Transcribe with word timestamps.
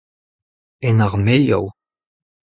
En 0.87 0.95
armelioù. 1.05 1.65